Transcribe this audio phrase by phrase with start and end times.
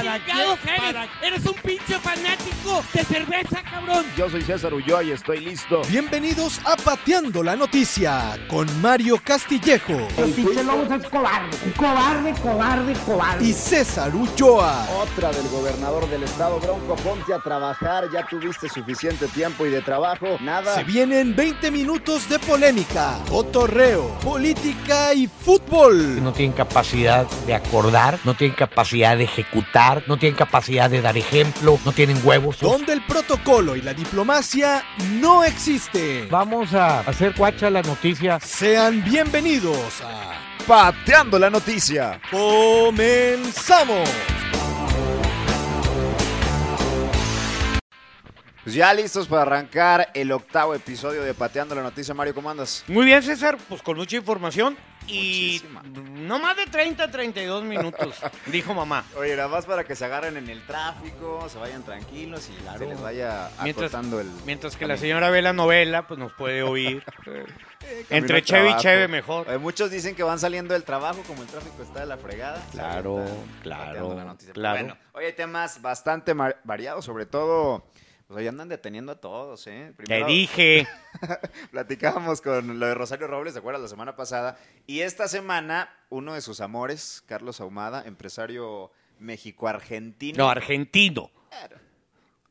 [0.00, 0.70] ¿Para chingados qué?
[0.70, 0.80] eres?
[0.80, 4.04] ¿Para Eres un pinche fanático de cerveza, cabrón.
[4.16, 5.82] Yo soy César Ulloa y estoy listo.
[5.90, 12.92] Bienvenidos a Pateando la Noticia con Mario Castillejo El pinche Lobos es cobarde, cobarde, cobarde,
[13.04, 13.44] cobarde.
[13.46, 14.86] y César Ulloa.
[15.02, 18.08] Otra del gobernador del estado, Bronco, ponte a trabajar.
[18.12, 20.38] Ya tuviste suficiente tiempo y de trabajo.
[20.40, 20.74] Nada.
[20.76, 26.22] Se vienen 20 minutos de polémica, cotorreo, política y fútbol.
[26.22, 31.16] no tienen capacidad de acordar, no tienen capacidad de ejecutar, no tienen capacidad de dar
[31.16, 32.60] ejemplo, no tienen huevos.
[32.60, 34.84] Donde el protocolo y la diplomacia
[35.20, 36.28] no existen.
[36.30, 38.38] Vamos a hacer cuacha la noticia.
[38.40, 40.34] Sean bienvenidos a
[40.66, 42.20] Pateando la noticia.
[42.30, 44.08] Comenzamos.
[48.62, 52.12] Pues ya listos para arrancar el octavo episodio de Pateando la noticia.
[52.12, 52.84] Mario, ¿cómo andas?
[52.88, 55.62] Muy bien, César, pues con mucha información y
[56.12, 59.04] no más de 30, 32 minutos, dijo mamá.
[59.16, 62.86] Oye, nada más para que se agarren en el tráfico, se vayan tranquilos y se
[62.86, 64.30] les vaya Mientras- el.
[64.44, 67.02] Mientras que la señora ve la novela, pues nos puede oír.
[67.24, 67.46] Camino
[68.10, 68.76] Entre Cheve y.
[68.76, 69.48] Cheve mejor.
[69.48, 72.62] Oye, muchos dicen que van saliendo del trabajo, como el tráfico está de la fregada.
[72.72, 73.24] Claro,
[73.62, 74.78] claro, la claro.
[74.84, 77.86] Bueno, hay temas bastante variados, sobre todo.
[78.30, 79.92] Pues hoy andan deteniendo a todos, ¿eh?
[80.06, 80.86] Te dije.
[81.72, 83.82] platicábamos con lo de Rosario Robles, ¿te acuerdas?
[83.82, 84.56] La semana pasada.
[84.86, 90.38] Y esta semana, uno de sus amores, Carlos Ahumada, empresario mexico-argentino.
[90.38, 91.28] No, argentino.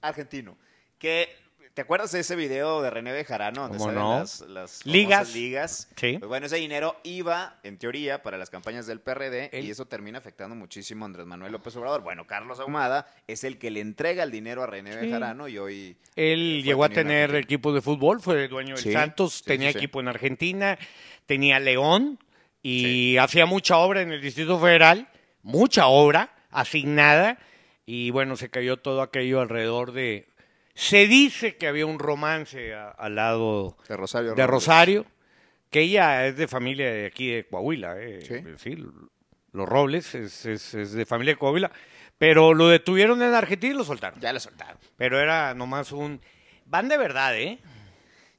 [0.01, 0.57] argentino.
[0.97, 1.33] Que,
[1.73, 3.63] ¿te acuerdas de ese video de René Bejarano?
[3.63, 4.19] Donde ¿Cómo no?
[4.19, 5.33] las, las Ligas.
[5.33, 5.89] ligas.
[5.95, 6.17] Sí.
[6.19, 9.85] Pues bueno, ese dinero iba, en teoría, para las campañas del PRD El- y eso
[9.85, 12.01] termina afectando muchísimo a Andrés Manuel López Obrador.
[12.01, 14.99] Bueno, Carlos Ahumada es el que le entrega el dinero a René Sí.
[14.99, 15.97] Bejarano y hoy...
[16.15, 17.39] Él Fue llegó a tener Argentina.
[17.43, 20.77] equipo de fútbol, fue dueño del Sí, Santos, tenía equipo en Argentina,
[21.25, 22.19] tenía León
[22.61, 25.07] y hacía mucha obra en el Distrito Federal,
[25.43, 27.37] mucha obra asignada
[27.85, 30.27] y bueno, se cayó todo aquello alrededor de...
[30.79, 34.49] Se dice que había un romance a- al lado De Rosario de Robles.
[34.49, 35.05] Rosario,
[35.69, 38.35] que ella es de familia de aquí de Coahuila, eh, Sí.
[38.57, 38.85] sí,
[39.51, 41.69] los Robles es, es- es de familia de Coahuila,
[42.17, 44.21] pero lo detuvieron en Argentina y lo soltaron.
[44.21, 44.77] Ya lo soltaron.
[44.95, 46.21] Pero era nomás un...
[46.65, 47.59] Van de verdad, ¿eh?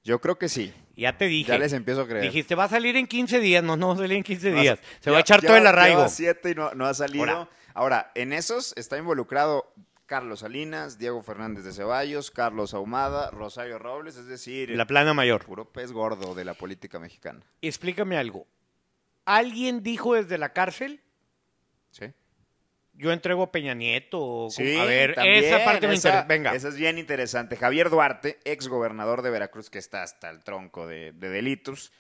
[0.02, 0.72] Yo creo que sí.
[0.96, 1.52] Ya te dije.
[1.52, 2.22] Ya les empiezo a creer.
[2.24, 3.62] Dijiste, va a salir en 15 días.
[3.62, 4.78] No, no va a salir en 15 No, días.
[5.00, 5.98] Se va a echar todo el arraigo.
[5.98, 7.24] lleva siete y no, no ha salido.
[7.24, 7.48] Ahora.
[7.74, 8.12] Ahora.
[8.14, 9.72] en esos está involucrado
[10.10, 15.44] Carlos Salinas, Diego Fernández de Ceballos, Carlos Ahumada, Rosario Robles, es decir, La plana mayor.
[15.46, 17.38] puro pez gordo de la política mexicana.
[17.62, 18.48] Explícame algo.
[19.24, 21.00] ¿Alguien dijo desde la cárcel?
[21.92, 22.06] ¿Sí?
[22.94, 24.48] Yo entrego a Peña Nieto.
[24.50, 26.26] Sí, a ver, también, esa parte me esa- interesa.
[26.26, 26.54] Venga.
[26.56, 27.56] Esa es bien interesante.
[27.56, 31.92] Javier Duarte, ex gobernador de Veracruz, que está hasta el tronco de, de delitos.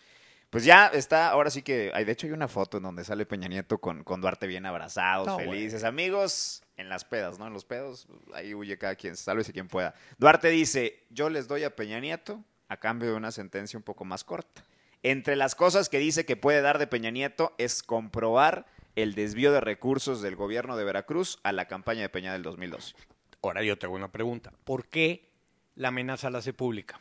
[0.50, 3.24] Pues ya está, ahora sí que, hay, de hecho hay una foto en donde sale
[3.24, 7.46] Peña Nieto con, con Duarte bien abrazados, No, felices, amigos, en las pedas, ¿no?
[7.46, 9.94] En los pedos, ahí huye cada quien, sálvese quien pueda.
[10.18, 14.04] Duarte dice, yo les doy a Peña Nieto a cambio de una sentencia un poco
[14.04, 14.64] más corta.
[15.02, 19.52] Entre las cosas que dice que puede dar de Peña Nieto es comprobar el desvío
[19.52, 22.94] de recursos del gobierno de Veracruz a la campaña de Peña del 2012.
[23.42, 24.52] Ahora yo te hago una pregunta.
[24.64, 25.30] ¿Por qué
[25.74, 27.00] la amenaza la hace pública?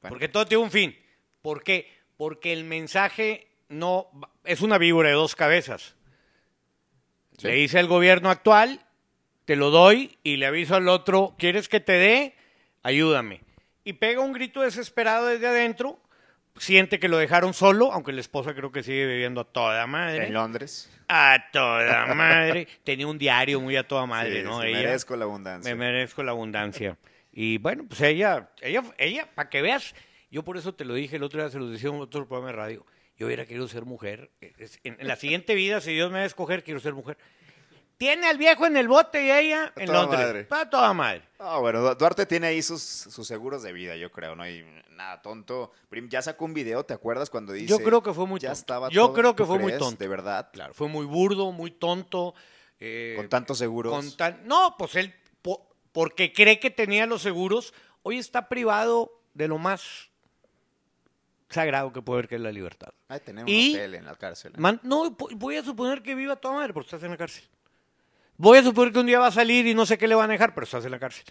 [0.00, 0.14] Bueno.
[0.14, 0.96] Porque todo tiene un fin.
[1.42, 2.01] ¿Por qué?
[2.22, 4.06] Porque el mensaje no
[4.44, 5.96] es una víbora de dos cabezas.
[7.36, 7.48] Sí.
[7.48, 8.80] Le dice al gobierno actual,
[9.44, 12.36] te lo doy y le aviso al otro, ¿quieres que te dé?
[12.84, 13.40] Ayúdame.
[13.82, 15.98] Y pega un grito desesperado desde adentro,
[16.56, 20.28] siente que lo dejaron solo, aunque la esposa creo que sigue viviendo a toda madre.
[20.28, 20.88] En Londres.
[21.08, 22.68] A toda madre.
[22.84, 24.62] Tenía un diario muy a toda madre, Sí, ¿no?
[24.62, 25.74] Ella- merezco la abundancia.
[25.74, 26.96] me merezco la abundancia.
[27.32, 29.92] Y bueno, pues ella, ella, ella, para que veas,
[30.32, 32.48] yo por eso te lo dije el otro día, se lo decía en otro programa
[32.50, 34.30] de radio, yo hubiera querido ser mujer.
[34.40, 37.16] Es- En, en la siguiente vida, si Dios me va a escoger, quiero ser mujer.
[37.98, 40.20] Tiene al viejo en el bote y ella en toda Londres.
[40.20, 40.44] madre.
[40.44, 41.22] Para toda madre.
[41.38, 44.48] Ah, bueno, Du- Duarte tiene ahí sus, sus seguros de vida, yo creo, ¿no?
[44.48, 45.70] Y nada, tonto.
[45.88, 47.68] Prim, Ya sacó un video, ¿te acuerdas cuando dice...
[47.68, 48.58] Yo creo que fue muy ya tonto.
[48.60, 49.14] estaba Yo todo?
[49.14, 49.98] creo que ¿Tú fue muy tonto.
[50.02, 50.48] De verdad.
[50.52, 52.34] Claro, fue muy burdo, muy tonto.
[52.80, 53.92] eh, Con tantos seguros.
[53.92, 57.72] con tan- no, pues él, po- porque cree que tenía los seguros,
[58.02, 60.10] hoy está privado de lo más
[61.52, 62.92] sagrado que puede haber, que es la libertad.
[63.08, 64.52] Ay, tener un Y- hotel en la cárcel.
[64.52, 64.58] ¿eh?
[64.58, 67.44] Man- no, voy a suponer que viva toda madre porque estás en la cárcel.
[68.36, 70.30] Voy a suponer que un día va a salir y no sé qué le van
[70.30, 71.24] a dejar, pero estás en la cárcel.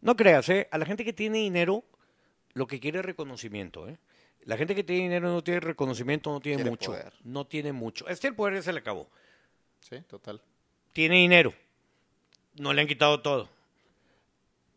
[0.00, 0.68] No creas, ¿eh?
[0.70, 1.84] A la gente que tiene dinero,
[2.54, 3.98] lo que quiere es reconocimiento, ¿eh?
[4.44, 6.90] La gente que tiene dinero no tiene reconocimiento, no tiene mucho.
[6.92, 7.12] poder.
[7.24, 8.06] No tiene mucho.
[8.08, 9.08] Este el poder ya se le acabó.
[9.80, 10.40] Sí, total.
[10.92, 11.54] Tiene dinero.
[12.56, 13.48] No le han quitado todo.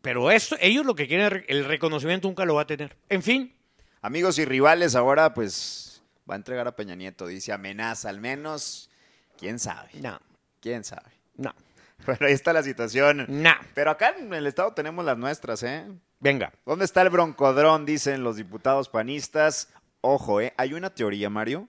[0.00, 2.96] Pero esto, ellos lo que quieren, el reconocimiento nunca lo va a tener.
[3.08, 3.54] En fin,
[4.00, 7.26] Amigos y rivales, ahora pues va a entregar a Peña Nieto.
[7.26, 8.90] Dice amenaza, al menos.
[9.38, 9.90] ¿Quién sabe?
[10.00, 10.18] no,
[10.60, 11.10] ¿Quién sabe?
[11.36, 11.54] no.
[12.06, 13.26] Bueno, ahí está la situación.
[13.28, 13.56] Nah.
[13.74, 15.84] Pero acá en el estado tenemos las nuestras, ¿eh?
[16.20, 16.52] Venga.
[16.64, 17.86] ¿Dónde está el broncodrón?
[17.86, 19.68] Dicen los diputados panistas.
[20.00, 20.54] Ojo, ¿eh?
[20.56, 21.68] Hay una teoría, Mario,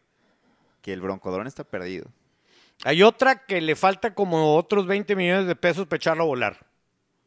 [0.83, 2.05] que el broncodrón está perdido.
[2.83, 6.65] Hay otra que le falta como otros 20 millones de pesos para echarlo a volar.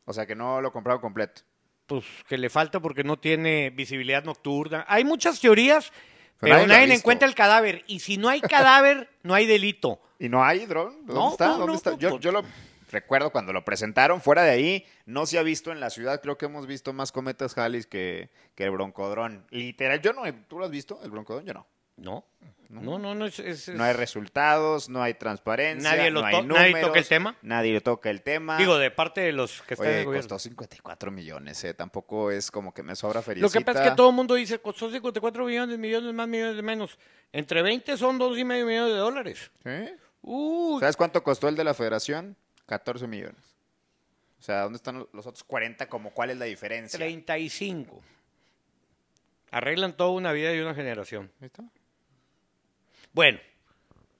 [0.04, 1.42] O sea, que no lo compraron completo.
[1.92, 4.86] Pues que le falta porque no tiene visibilidad nocturna.
[4.88, 5.92] Hay muchas teorías,
[6.40, 7.84] Pero pero, nadie nadie encuentra el cadáver.
[7.86, 10.00] Y si no hay cadáver, no hay delito.
[10.18, 11.04] ¿Y no hay dron?
[11.04, 11.48] ¿Dónde No, está?
[11.48, 11.94] no, ¿Dónde no, está?
[11.98, 12.44] Yo, yo lo
[12.90, 14.22] recuerdo cuando lo presentaron.
[14.22, 16.22] Fuera de ahí, no se ha visto en la ciudad.
[16.22, 19.44] Creo que hemos visto más cometas Hallis que, que el broncodrón.
[19.50, 20.22] Literal, yo no.
[20.48, 21.44] ¿Tú lo has visto, el broncodrón?
[21.44, 21.66] Yo no.
[22.02, 22.24] No,
[22.68, 26.34] no, no, no es, es- No hay resultados, no hay transparencia, Nadie lo no hay
[26.36, 27.36] to- nadie números, toca el tema.
[27.42, 28.56] Nadie le toca el tema.
[28.58, 30.28] Digo, de parte de los que están en Oye, el gobierno.
[30.28, 31.74] costó 54 millones, ¿eh?
[31.74, 33.58] Tampoco es como que me sobra Lo felicita.
[33.58, 36.62] que pasa es que todo el mundo dice, costó 54 millones, millones más, millones de
[36.62, 36.98] menos.
[37.32, 39.50] Entre 20 son dos y medio millones de dólares.
[39.62, 39.94] ¿Sí?
[40.22, 42.36] Uh, ¿Sabes cuánto costó el de la federación?
[42.66, 43.56] 14 millones.
[44.38, 45.88] O sea, ¿dónde están los otros 40?
[45.88, 46.98] Como, ¿Cuál es la diferencia?
[46.98, 48.00] 35.
[49.50, 51.30] Arreglan toda una vida y una generación.
[51.40, 51.62] Está.
[53.12, 53.38] Bueno,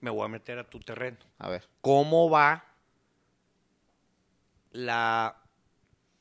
[0.00, 1.18] me voy a meter a tu terreno.
[1.38, 1.68] A ver.
[1.80, 2.64] ¿Cómo va
[4.72, 5.36] la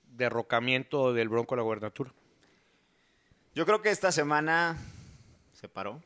[0.04, 2.14] derrocamiento del Bronco a la gubernatura?
[3.54, 4.78] Yo creo que esta semana
[5.54, 6.02] se paró.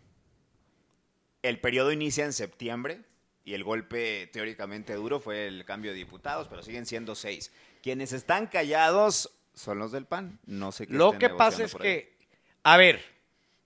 [1.44, 3.04] El periodo inicia en septiembre
[3.44, 7.52] y el golpe teóricamente duro fue el cambio de diputados, pero siguen siendo seis.
[7.84, 10.40] Quienes están callados son los del PAN.
[10.48, 12.18] No sé qué Lo que pasa es que,
[12.64, 13.00] a ver,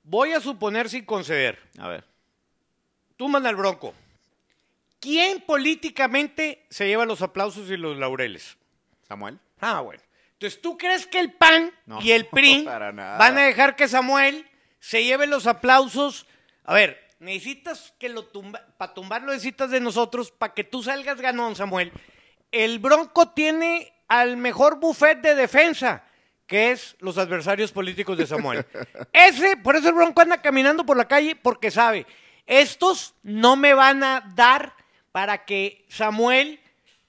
[0.03, 1.57] voy a suponer sin conceder.
[1.77, 2.08] A ver.
[3.19, 3.93] Tú manda el Bronco.
[5.01, 8.55] ¿Quién políticamente se lleva los aplausos y los laureles?
[9.05, 9.37] Samuel.
[9.59, 10.01] Ah, bueno.
[10.31, 14.47] Entonces, ¿tú crees que el PAN No, y el PRI van a dejar que Samuel
[14.79, 16.27] se lleve los aplausos?
[16.63, 21.19] A ver, necesitas que lo tumba, para tumbarlo necesitas de nosotros, para que tú salgas
[21.19, 21.91] ganón, Samuel.
[22.53, 26.05] El Bronco tiene al mejor buffet de defensa,
[26.47, 28.65] que es los adversarios políticos de Samuel.
[29.11, 32.07] Ese, por eso el Bronco anda caminando por la calle, porque sabe,
[32.49, 34.73] estos no me van a dar
[35.11, 36.59] para que Samuel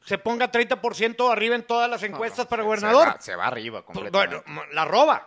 [0.04, 3.06] se ponga 30% arriba en todas las encuestas para Se- gobernador.
[3.08, 4.42] Se va, se va arriba completamente.
[4.46, 5.26] Bueno, la roba.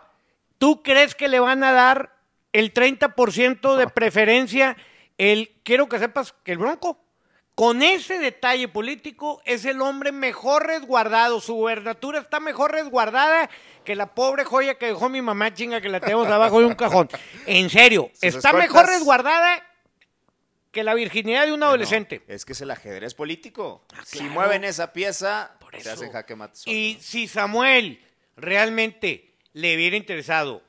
[0.58, 2.14] ¿Tú crees que le van a dar
[2.52, 4.76] el 30% de preferencia?
[5.18, 6.98] El, quiero que sepas que el Bronco,
[7.54, 11.40] con ese detalle político, es el hombre mejor resguardado.
[11.40, 13.48] Su gubernatura está mejor resguardada
[13.84, 16.74] que la pobre joya que dejó mi mamá chinga que la tenemos abajo de un
[16.74, 17.08] cajón.
[17.46, 19.62] En serio, Sus está escoltas- mejor resguardada
[20.74, 22.22] que la virginidad de un adolescente.
[22.28, 23.86] es que es el ajedrez político.
[24.04, 24.30] Si Ah, claro.
[24.34, 26.58] mueven esa pieza, Por se hacen jaque mate.
[26.70, 28.04] Y si Samuel
[28.36, 30.62] realmente le hubiera interesado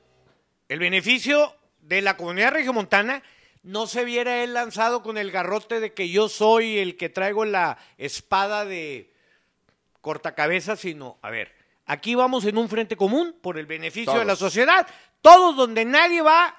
[0.69, 3.21] el beneficio de la comunidad regiomontana,
[3.63, 7.43] no se viera él lanzado con el garrote de que yo soy el que traigo
[7.45, 9.11] la espada de
[10.01, 11.51] cortacabezas, sino, a ver,
[11.85, 14.87] aquí vamos en un frente común por el beneficio de la sociedad,
[15.21, 16.55] todos donde nadie va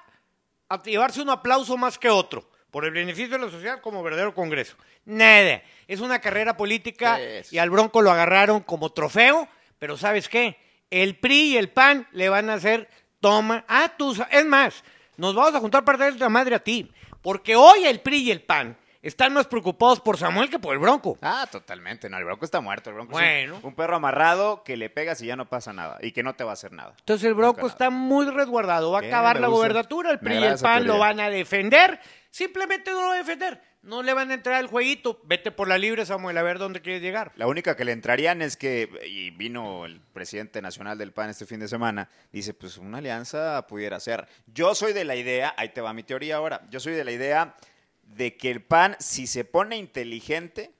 [0.69, 4.33] a llevarse un aplauso más que otro, por el beneficio de la sociedad como verdadero
[4.33, 4.75] congreso.
[5.05, 7.17] Nada, es una carrera política
[7.51, 9.47] y al Bronco lo agarraron como trofeo,
[9.79, 10.57] pero ¿sabes qué?
[10.89, 13.65] El PRI y el PAN le van a hacer toma.
[13.97, 14.83] Tú, sa- es más,
[15.17, 16.91] nos vamos a juntar para darle la madre a ti,
[17.21, 20.79] porque hoy el PRI y el PAN están más preocupados por Samuel que por el
[20.79, 21.17] Bronco.
[21.21, 22.09] Ah, totalmente.
[22.09, 22.89] No, el bronco está muerto.
[22.89, 23.59] El bronco es un- Bueno.
[23.67, 25.97] un, perro amarrado que le pegas y ya no pasa nada.
[26.01, 26.93] Y que no te va a hacer nada.
[26.99, 30.43] Entonces el Bronco Nunca está muy resguardado, va a acabar la gobernatura, el PRI y
[30.43, 34.31] el PAN lo van a defender, simplemente no lo van a defender, no le van
[34.31, 37.31] a entrar al jueguito, vete por la libre Samuel, a ver dónde quieres llegar.
[37.35, 41.45] La única que le entrarían es que, y vino el presidente nacional del PAN este
[41.45, 44.27] fin de semana, dice, pues una alianza pudiera ser.
[44.47, 47.11] Yo soy de la idea, ahí te va mi teoría ahora, yo soy de la
[47.11, 47.55] idea
[48.03, 50.71] de que el PAN, si se pone inteligente,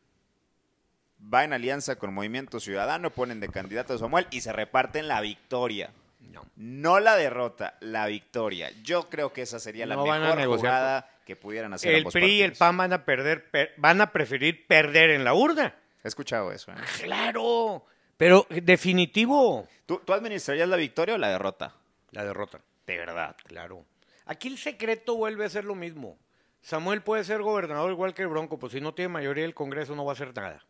[1.34, 5.22] va en alianza con Movimiento Ciudadano, ponen de candidato a Samuel y se reparten la
[5.22, 5.92] victoria.
[6.32, 6.46] No.
[6.56, 8.72] No la derrota, la victoria.
[8.84, 12.26] Yo creo que esa sería la No mejor jugada que pudieran hacer El ambos PRI
[12.28, 12.54] y el.
[12.54, 15.76] PAN van a perder, per- van a preferir perder en la urna.
[16.04, 16.72] He escuchado eso.
[16.72, 16.76] ¿eh?
[17.04, 17.86] Claro,
[18.18, 21.74] pero definitivo ¿Tú, ¿Tú administrarías la victoria o la derrota?
[22.12, 22.60] la derrota.
[22.86, 23.86] De verdad, claro.
[24.26, 26.18] Aquí el secreto vuelve a ser lo mismo.
[26.62, 29.96] Samuel puede ser gobernador igual que el Bronco, pues si no tiene mayoría del Congreso
[29.96, 30.66] no va a hacer nada.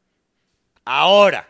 [0.85, 1.47] Ahora,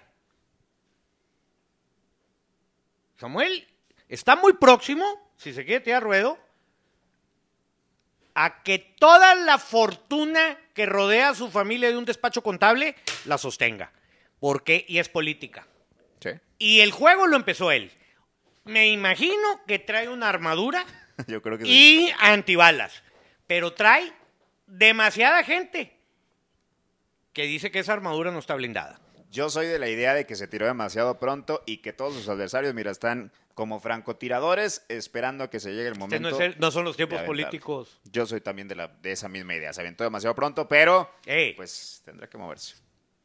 [3.18, 3.68] Samuel
[4.10, 6.38] está muy próximo, si se quiere tirar ruedo,
[8.34, 12.96] a que toda la fortuna que rodea a su familia de un despacho contable
[13.26, 13.92] la sostenga.
[14.40, 15.66] Porque, y es política.
[16.20, 16.30] Sí.
[16.60, 17.92] Y el juego lo empezó él.
[18.66, 20.86] Me imagino que trae una armadura
[21.28, 21.72] Yo creo que sí.
[21.72, 23.02] y antibalas.
[23.48, 24.14] Pero trae
[24.68, 25.98] demasiada gente
[27.34, 29.00] que dice que esa armadura no está blindada.
[29.30, 32.30] Yo soy de la idea de que se tiró demasiado pronto y que todos sus
[32.30, 36.30] adversarios, mira, están como francotiradores esperando a que se llegue el Este momento.
[36.30, 38.00] no, es el- no son los tiempos políticos.
[38.06, 39.74] Yo soy también de, la, de esa misma idea.
[39.74, 42.76] Se aventó demasiado pronto, pero Ey, pues tendrá que moverse.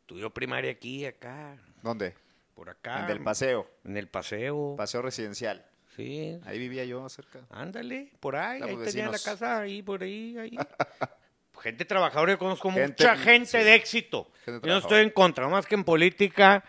[0.01, 2.15] estudió primaria aquí, acá, ¿Dónde?
[2.55, 3.01] por acá.
[3.01, 3.71] en del paseo.
[3.85, 4.75] En el paseo.
[4.77, 5.65] Paseo residencial.
[5.97, 6.39] Sí.
[6.47, 7.41] Ahí vivía yo cerca.
[7.51, 9.39] Ándale, por ahí, Estamos ahí tenía la vecinos.
[9.39, 10.57] casa, ahí, por ahí, ahí.
[11.61, 13.59] gente trabajadora, yo conozco Gente- mucha gente sí.
[13.59, 14.31] de éxito.
[14.45, 16.65] Gente Yo no estoy en contra, más que en política.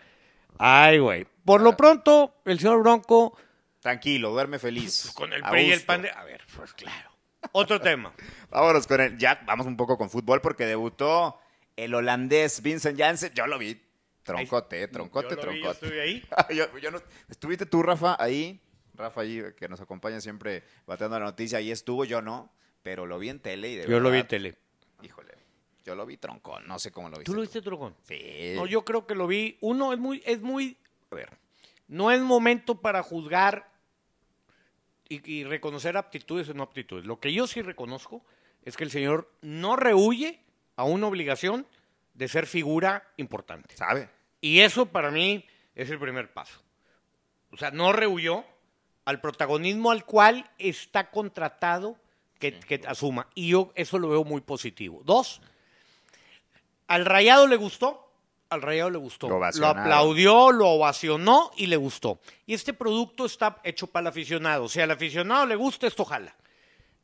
[0.57, 1.25] Ay, güey.
[1.45, 3.37] Por lo pronto, el señor Bronco,
[3.79, 5.11] Tranquilo, duerme feliz.
[5.15, 6.09] con el PRI y el pan de...
[6.11, 7.11] A ver, pues claro.
[7.51, 8.13] Otro tema.
[8.49, 9.17] Vámonos con el.
[9.17, 11.37] Ya vamos un poco con fútbol porque debutó
[11.75, 13.33] el holandés Vincent Janssen.
[13.33, 13.81] Yo lo vi.
[14.23, 15.85] Troncote, troncote, Yo lo vi, yo troncote.
[15.85, 16.23] estuve ahí.
[16.55, 18.61] Yo- yo no- ¿Estuviste tú, Rafa, ahí?
[18.95, 21.57] Rafa, ahí, que nos acompaña siempre bateando la noticia.
[21.57, 22.53] Ahí estuvo, yo no.
[22.83, 24.55] Pero lo vi en tele y de Yo lo vi en tele.
[25.03, 25.33] Híjole,
[25.85, 26.67] yo lo vi troncón.
[26.67, 27.25] No sé cómo lo viste.
[27.25, 27.95] ¿Tú lo viste, Trocón?
[28.03, 28.53] Sí.
[28.55, 29.57] No, yo creo que lo vi.
[29.61, 30.77] Uno es muy, es muy.
[31.11, 31.29] A ver,
[31.87, 33.69] no es momento para juzgar
[35.09, 37.05] y, y reconocer aptitudes o no aptitudes.
[37.05, 38.23] Lo que yo sí reconozco
[38.63, 40.39] es que el señor no rehuye
[40.75, 41.67] a una obligación
[42.13, 43.75] de ser figura importante.
[43.75, 44.09] ¿Sabe?
[44.41, 45.45] Y eso para mí
[45.75, 46.61] es el primer paso.
[47.51, 48.43] O sea, no rehuyó
[49.05, 51.97] al protagonismo al cual está contratado
[52.51, 53.27] que, que asuma.
[53.35, 55.01] Y yo eso lo veo muy positivo.
[55.05, 55.41] Dos,
[56.87, 58.11] al Rayado le gustó.
[58.49, 59.29] Al Rayado le gustó.
[59.29, 62.19] Lo aplaudió, lo ovacionó y le gustó.
[62.45, 64.67] Y este producto está hecho para el aficionado.
[64.67, 66.35] Si al aficionado le gusta, esto jala.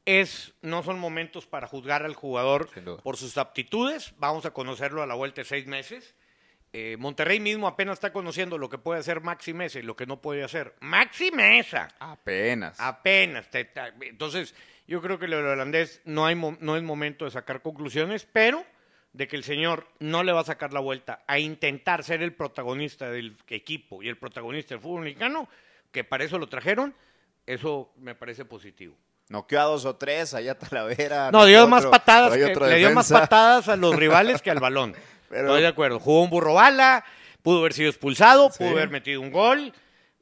[0.05, 2.69] Es, no son momentos para juzgar al jugador
[3.01, 4.13] por sus aptitudes.
[4.17, 6.15] Vamos a conocerlo a la vuelta de seis meses.
[6.71, 10.05] Eh, Monterrey mismo apenas está conociendo lo que puede hacer Maxi Mesa y lo que
[10.05, 10.75] no puede hacer.
[10.81, 11.87] Maxi Mesa.
[11.99, 12.79] Apenas.
[12.79, 13.49] Apenas.
[13.49, 14.53] te- te- entonces,
[14.87, 18.63] yo creo que del holandés no, hay, no es momento de sacar conclusiones, pero
[19.13, 22.33] de que el señor no le va a sacar la vuelta a intentar ser el
[22.33, 25.49] protagonista del equipo y el protagonista del fútbol mexicano,
[25.91, 26.93] que para eso lo trajeron,
[27.47, 28.95] eso me parece positivo.
[29.29, 31.31] Noqueó a dos o tres, allá Talavera.
[31.31, 34.95] No, dio más patadas, que- le dio más patadas a los rivales que al balón.
[35.29, 35.99] Pero- Estoy de acuerdo.
[35.99, 37.03] Jugó un burro bala,
[37.43, 38.57] pudo haber sido expulsado, Sí.
[38.59, 39.71] pudo haber metido un gol.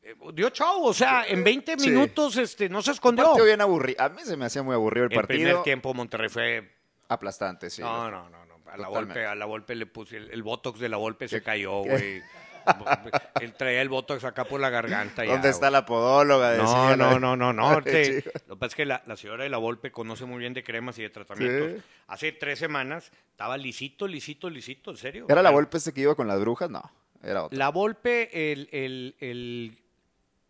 [0.04, 1.90] eh, Dio show, o sea, en 20 Sí.
[1.90, 3.26] minutos este, no se Un escondió.
[3.26, 4.02] partido bien aburrido.
[4.04, 5.64] A mí se me hacía muy aburrido el El primer partido.
[5.64, 6.72] tiempo Monterrey fue
[7.10, 7.82] Aplastante, sí.
[7.82, 8.58] No, no, no, no.
[8.72, 11.38] A la golpe, a la golpe le puse el, el botox de la golpe se
[11.40, 12.22] ¿Qué- cayó, güey.
[13.42, 15.24] Él traía el botox acá por la garganta.
[15.26, 15.72] ya, ¿Dónde está güey.
[15.74, 16.56] la podóloga?
[16.58, 17.82] No, la- no, no, no, no.
[17.84, 18.32] Te- chico.
[18.48, 20.64] lo que pasa es que la, la señora de la Volpe conoce muy bien de
[20.64, 21.72] cremas y de tratamientos.
[21.82, 21.88] Sí.
[22.08, 25.26] Hace tres semanas estaba lisito, lisito, lisito, en serio.
[25.30, 26.70] ¿Era la sea, golpe este que iba con las brujas?
[26.70, 26.84] No,
[27.24, 27.58] era otra.
[27.58, 29.78] La Volpe, el, el, el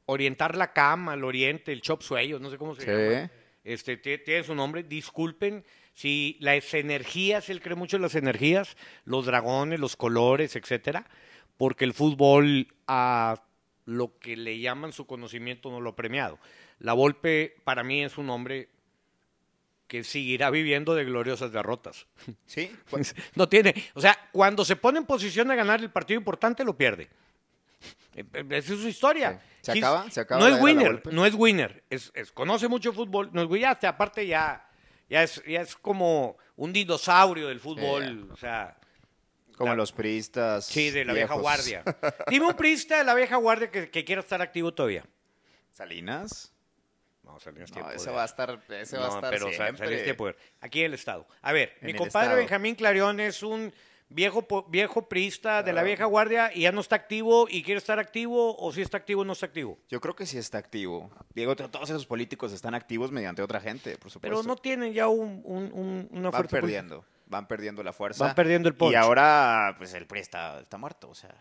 [0.06, 2.88] orientar la cama, el oriente, el chop sueño, no sé cómo se Sí.
[2.88, 3.32] llama.
[3.64, 4.84] Este, tie- tiene su nombre.
[4.84, 11.06] Disculpen si las energías, él cree mucho en las energías, los dragones, los colores, etcétera,
[11.58, 13.42] porque el fútbol a
[13.86, 16.40] lo que le llaman su conocimiento no lo ha premiado.
[16.80, 18.70] La Volpe para mí es un hombre
[19.88, 22.06] que seguirá viviendo de gloriosas derrotas.
[22.46, 26.20] Sí, pues, No tiene, o sea, cuando se pone en posición de ganar el partido
[26.20, 27.10] importante lo pierde.
[28.16, 29.40] Eh, eh, Esa es su historia.
[29.62, 29.72] Sí.
[29.74, 30.10] ¿Se acaba?
[30.12, 31.84] ¿Se acaba No es winner, no es winner.
[31.90, 33.30] Es, es- conoce mucho fútbol.
[33.32, 34.68] No es hasta aparte ya,
[35.10, 38.30] ya es, ya es como un dinosaurio del fútbol.
[38.32, 38.78] O sea,
[39.58, 40.66] como La- los priistas.
[40.66, 41.84] sí, de la vieja guardia.
[42.30, 45.04] Dime un priista de la vieja guardia que, que quiera estar activo todavía.
[45.74, 46.54] ¿Salinas?
[47.24, 49.50] Vamos a tener No, tiempo ese va a estar, ese va a No, estar pero
[49.52, 49.86] siempre.
[49.86, 50.38] saliste de poder.
[50.62, 51.28] Aquí en el Estado.
[51.42, 52.38] A ver, En mi compadre Estado.
[52.40, 53.74] Benjamín Clarión es un
[54.10, 55.86] viejo viejo priista de la Claro.
[55.88, 59.22] vieja guardia y ya no está activo y quiere estar activo o si está activo
[59.22, 59.78] o no está activo.
[59.90, 61.12] Yo creo que sí está activo.
[61.36, 64.22] Diego, to- todos esos políticos están activos mediante otra gente, por supuesto.
[64.38, 67.02] Pero no tienen ya un, un- un- una van fuerza política.
[67.27, 68.25] Van perdiendo la fuerza.
[68.25, 68.93] Van perdiendo el punch.
[68.93, 71.34] Y ahora, pues el PRI está, está muerto, o sea,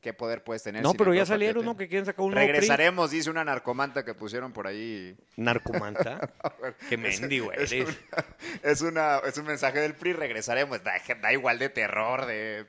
[0.00, 0.82] ¿qué poder puedes tener?
[0.82, 1.76] No, pero ya salieron, ¿no?
[1.76, 2.46] Que quieren sacar un PRI.
[2.46, 5.16] Regresaremos, dice una narcomanta que pusieron por ahí.
[5.36, 6.30] Narcomanta.
[6.88, 7.88] Qué mendigo Es, eres.
[7.88, 8.24] una-
[8.70, 10.82] es, una- es un mensaje del PRI, regresaremos.
[10.84, 12.66] Da, da igual de terror, de...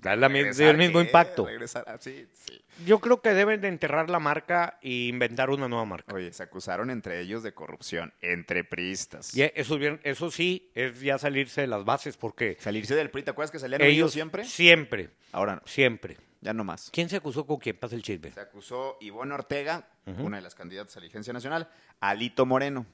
[0.00, 1.06] Da la mi- regresar, el mismo ¿qué?
[1.06, 1.46] impacto.
[1.46, 2.60] Regresar, ah, sí, sí.
[2.86, 6.14] Yo creo que deben de enterrar la marca e inventar una nueva marca.
[6.14, 9.36] Oye, se acusaron entre ellos de corrupción, entre priistas.
[9.36, 13.10] Y eso, es bien- eso sí es ya salirse de las bases porque Salirse del
[13.10, 14.44] PRI, ¿te acuerdas que salían ellos siempre?
[14.44, 16.16] Siempre, Ahora no, siempre.
[16.40, 16.88] ya no más.
[16.92, 17.76] ¿Quién se acusó con quién?
[17.76, 18.30] Pasa el chisme.
[18.32, 19.86] Se acusó Ivonne Ortega,
[20.18, 21.68] una de las candidatas a la Licencia Nacional,
[22.00, 22.86] Alito Moreno.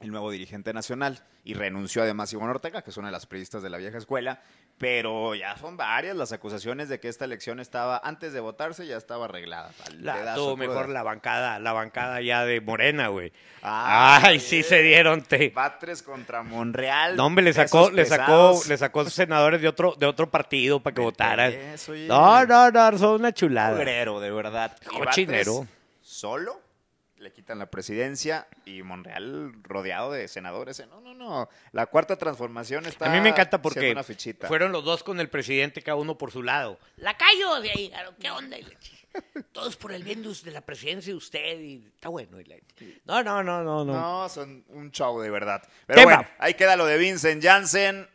[0.00, 3.62] El nuevo dirigente nacional y renunció además Iván Ortega, que es una de las periodistas
[3.62, 4.40] de la vieja escuela,
[4.76, 8.96] pero ya son varias las acusaciones de que esta elección estaba, antes de votarse, ya
[8.96, 9.72] estaba arreglada.
[9.98, 13.32] La, todo mejor la bancada, la bancada ya de Morena, güey.
[13.62, 15.50] Ah, Ay, sí se dieron te.
[15.50, 17.16] Batres contra Monreal.
[17.16, 20.94] No, hombre, le sacó, le sacó, le sacó senadores de otro, de otro partido para
[20.94, 21.52] que votaran.
[21.52, 21.92] Eso.
[22.06, 23.76] No, no, no, son una chulada.
[23.76, 24.76] Cobrero, de verdad.
[24.86, 25.66] Cochinero.
[26.02, 26.67] Solo
[27.28, 30.82] le quitan la presidencia y Monreal rodeado de senadores.
[30.88, 31.48] No, no, no.
[31.72, 33.04] La cuarta transformación está.
[33.06, 34.48] A mí me encanta porque una fichita.
[34.48, 36.78] fueron los dos con el presidente, cada uno por su lado.
[36.96, 38.56] Lacayo de ahí, claro, ¿qué onda?
[39.52, 42.38] Todos por el bien de la presidencia de usted y está bueno.
[42.46, 42.56] la-
[43.04, 43.92] No, no, no, no, no.
[43.92, 45.62] No, son un show de verdad.
[45.86, 48.08] Pero bueno, ahí queda lo de Vincent Janssen.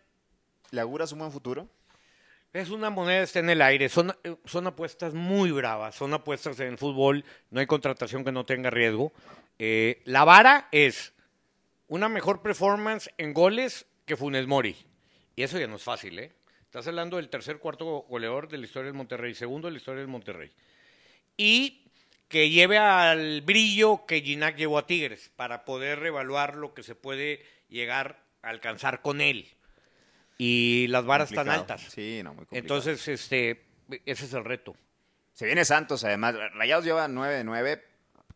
[0.72, 1.68] ¿Le auguras un buen futuro?
[2.54, 3.90] Es una moneda está en el aire.
[3.90, 5.96] Son, eh, son apuestas muy bravas.
[5.96, 7.26] Son apuestas en fútbol.
[7.50, 9.12] No hay contratación que no tenga riesgo.
[9.58, 11.14] Eh, la vara es
[11.88, 14.78] una mejor performance en goles que Funes Mori.
[15.36, 16.32] Y eso ya no es fácil, ¿eh?
[16.62, 20.02] Estás hablando del tercer, cuarto goleador de la historia del Monterrey, segundo de la historia
[20.02, 20.52] del Monterrey.
[21.38, 21.86] Y
[22.28, 26.96] que lleve al brillo que Ginac llevó a Tigres para poder revaluar lo que se
[26.96, 29.48] puede llegar a alcanzar con él.
[30.38, 31.74] Y las varas están Complicado.
[31.74, 31.94] altas.
[31.94, 32.60] Sí, no, muy complicado.
[32.62, 33.66] Entonces, este,
[34.06, 34.76] ese es el reto.
[35.34, 36.36] Se viene Santos, además.
[36.54, 37.84] Rayados lleva 9 de 9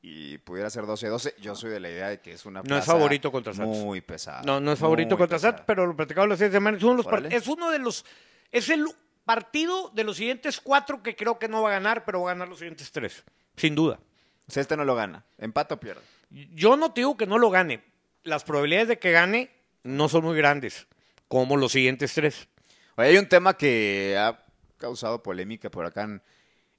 [0.01, 1.36] y pudiera ser 12 de 12.
[1.39, 3.77] Yo soy de la idea de que es una No es favorito contra Santos.
[3.77, 4.42] Muy pesada.
[4.44, 5.39] No, no es favorito contra.
[5.39, 6.80] SAT, pero lo platicaba la seis semanas.
[6.80, 8.06] Es uno de los es uno de los,
[8.51, 8.86] es el
[9.25, 12.34] partido de los siguientes cuatro que creo que no va a ganar, pero va a
[12.34, 13.24] ganar los siguientes tres,
[13.58, 14.00] sin duda.
[14.48, 15.25] O sea, este no lo gana.
[15.38, 16.01] ¿Empata o pierde?
[16.30, 17.84] Yo no te digo que no lo gane.
[18.24, 19.51] Las probabilidades de que gane
[19.84, 20.88] no son muy grandes,
[21.27, 22.48] como los siguientes tres.
[22.96, 24.43] Oye, hay un tema que ha
[24.77, 26.03] causado polémica por acá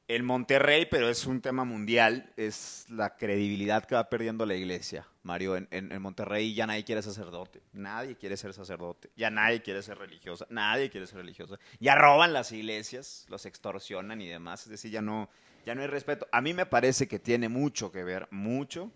[0.09, 2.33] en, Monterrey, pero es un tema mundial.
[2.37, 5.07] Es la credibilidad que va perdiendo la iglesia.
[5.23, 7.61] Mario, en, en- en Monterrey ya nadie quiere sacerdote.
[7.73, 9.11] Nadie quiere ser sacerdote.
[9.17, 10.47] Ya nadie quiere ser religiosa.
[10.49, 11.59] Nadie quiere ser religiosa.
[11.79, 14.63] Ya roban las iglesias, los extorsionan y demás.
[14.63, 15.29] Es decir, ya no,
[15.67, 16.27] ya no hay respeto.
[16.33, 18.91] A mí me parece que tiene mucho que ver, mucho,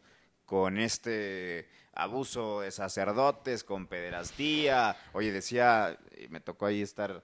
[0.47, 4.97] con este abuso de sacerdotes, con pederastía.
[5.13, 7.23] Oye, decía, y me tocó ahí estar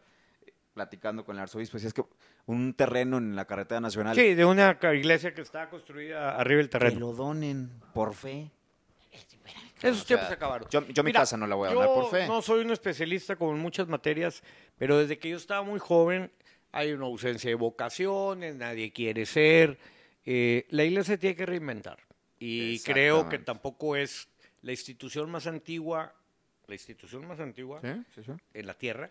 [0.74, 2.04] platicando con el arzobispo, decía, es que
[2.46, 6.66] un terreno en la carretera nacional, Sí, de una iglesia que está construida arriba del
[6.68, 7.00] que terreno.
[7.00, 8.50] lo donen por fe.
[9.82, 10.68] Esos O sea, tiempos se acabaron.
[10.70, 12.26] yo- yo mi casa no la voy a donar por fe.
[12.26, 14.42] No soy un especialista como en muchas materias,
[14.76, 16.30] pero desde que yo estaba muy joven
[16.72, 19.78] hay una ausencia de vocaciones, nadie quiere ser.
[20.30, 21.98] eh, la iglesia tiene que reinventar.
[22.38, 24.28] Y creo que tampoco es
[24.62, 26.14] la institución más antigua,
[26.66, 28.02] la institución más antigua ¿Sí?
[28.14, 28.32] Sí, sí.
[28.54, 29.08] en la tierra,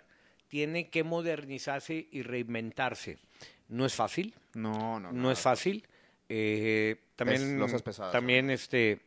[0.47, 3.17] tiene que modernizarse y reinventarse.
[3.69, 5.85] No es fácil, No, no, no es fácil.
[6.29, 8.99] Eh, también, losas pesadas, también este,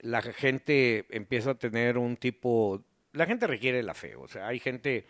[0.00, 4.58] la gente empieza a tener un tipo, la gente requiere la fe, o sea, hay
[4.58, 5.06] gente,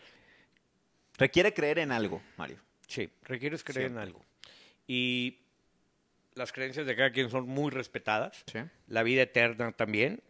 [1.16, 2.58] Requiere creer en algo, Mario.
[2.88, 4.20] sí, requieres creer en algo.
[4.88, 5.38] Y
[6.34, 8.58] las creencias de cada quien son muy respetadas, Sí.
[8.88, 10.20] la vida eterna también.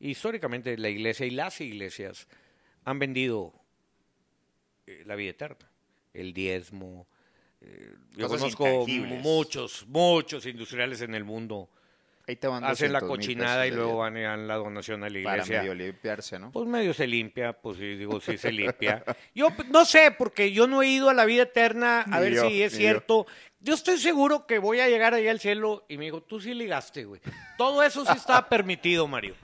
[0.00, 2.28] Históricamente la iglesia y las iglesias
[2.84, 3.52] han vendido
[4.86, 5.70] eh, la vida eterna,
[6.12, 7.06] el diezmo.
[7.60, 11.70] eh, yo conozco muchos, muchos industriales en el mundo.
[12.28, 15.08] Ahí te van Hacen la 200,000 cochinada y luego van y dan la donación a
[15.08, 15.60] la Para iglesia.
[15.60, 16.50] medio limpiarse, ¿no?
[16.50, 19.04] Pues medio se limpia, pues sí, digo, sí se limpia.
[19.32, 22.34] Yo no sé, porque yo no he ido a la vida eterna a Ni ver
[22.34, 23.26] yo, si es cierto.
[23.60, 23.74] Yo.
[23.74, 27.04] estoy seguro que voy a llegar allá al cielo y me digo, tú sí ligaste,
[27.04, 27.20] güey.
[27.56, 29.36] Todo eso sí está permitido, Mario.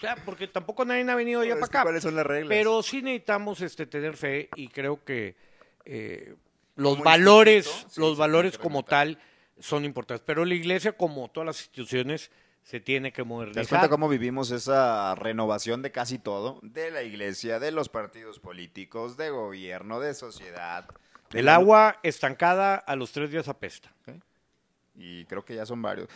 [0.00, 1.82] O sea, porque tampoco nadie ha venido allá Es para acá.
[1.82, 2.48] ¿Cuáles son las reglas?
[2.48, 5.36] Pero sí necesitamos este, tener fe y creo que
[5.84, 6.36] eh,
[6.76, 9.18] los valores, sí, los valores como tal
[9.58, 10.24] son importantes.
[10.26, 12.30] Pero la iglesia, como todas las instituciones,
[12.62, 13.66] se tiene que ¿Te das modernizar.
[13.68, 16.60] cuenta cómo vivimos esa renovación de casi todo?
[16.62, 20.88] De la iglesia, de los partidos políticos, de gobierno, de sociedad.
[21.30, 23.92] de El la- agua estancada a los tres días apesta.
[24.94, 26.08] Y creo que ya son varios.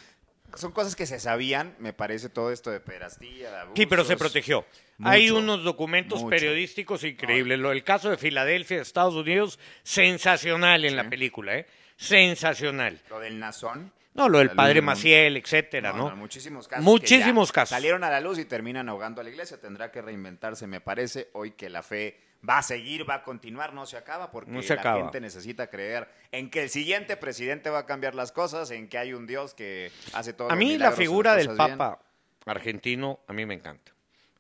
[0.57, 4.13] Son cosas que se sabían, me parece, todo esto de pedastía, de Sí, pero se
[4.13, 4.17] abusos.
[4.31, 4.65] protegió.
[4.99, 6.31] Mucho, Hay unos documentos mucho.
[6.31, 7.59] periodísticos increíbles.
[7.59, 11.67] Lo, el caso de Filadelfia, Estados Unidos, sensacional en la película, ¿eh?
[11.97, 13.01] Sensacional.
[13.11, 13.93] Lo del Nazón.
[14.15, 16.15] No, lo del padre del Maciel, etcétera, ¿no?
[16.15, 16.85] muchísimos casos.
[16.85, 17.71] Muchísimos que ya casos.
[17.71, 19.61] Salieron a la luz y terminan ahogando a la iglesia.
[19.61, 23.73] Tendrá que reinventarse, me parece, hoy que la fe va a seguir, va a continuar,
[23.73, 25.03] no se acaba, porque No se la acaba.
[25.03, 28.99] gente necesita creer en que el siguiente presidente va a cambiar las cosas, en que
[28.99, 30.51] hay un Dios que hace todo.
[30.51, 32.01] A mí la figura del Papa
[32.47, 33.93] argentino, a mí me encanta.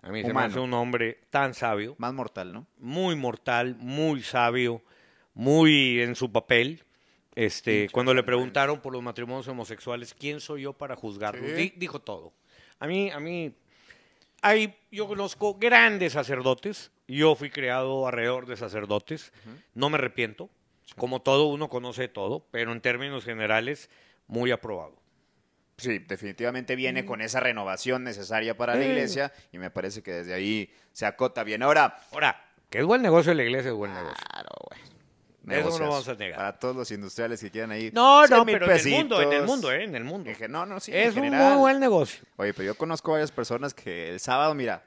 [0.02, 2.66] A mí se me hace un hombre tan sabio, Más mortal, ¿no?
[2.76, 4.82] muy mortal, muy sabio,
[5.32, 6.84] muy en su papel.
[7.34, 11.50] Este, cuando le preguntaron por los matrimonios homosexuales, ¿quién soy yo para juzgarlos?
[11.56, 11.72] Sí.
[11.76, 12.32] Dijo todo.
[12.78, 13.54] A mí, a mí,
[14.44, 16.92] hay, yo conozco grandes sacerdotes.
[17.08, 19.32] Yo fui creado alrededor de sacerdotes.
[19.72, 20.50] No me arrepiento.
[20.96, 23.88] Como todo, uno conoce todo, pero en términos generales,
[24.26, 25.00] muy aprobado.
[25.78, 30.34] Sí, definitivamente viene con esa renovación necesaria para la iglesia y me parece que desde
[30.34, 31.62] ahí se acota bien.
[31.62, 34.24] Ahora, Ahora, que es buen negocio de la iglesia, es buen negocio.
[35.48, 36.36] Eso no lo vamos a negar.
[36.38, 37.90] Para todos los industriales que quieran ahí.
[37.92, 39.46] No, 100 no, pero en el mundo, en el pesitos.
[39.46, 39.84] mundo, ¿eh?
[39.84, 40.28] En el mundo.
[40.30, 42.24] Dije, no, no, sí, es en un muy buen negocio.
[42.36, 44.82] Oye, pero yo conozco varias personas que el sábado, mira,